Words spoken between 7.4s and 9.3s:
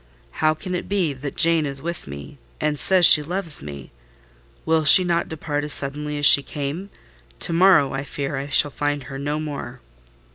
To morrow, I fear I shall find her